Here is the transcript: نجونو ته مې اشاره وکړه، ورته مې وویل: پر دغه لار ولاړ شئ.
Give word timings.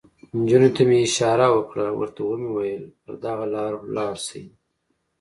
نجونو 0.37 0.69
ته 0.75 0.81
مې 0.87 0.97
اشاره 1.05 1.47
وکړه، 1.55 1.85
ورته 1.99 2.21
مې 2.39 2.47
وویل: 2.51 2.83
پر 3.03 3.13
دغه 3.25 3.45
لار 3.55 3.71
ولاړ 3.79 4.13
شئ. 4.27 4.45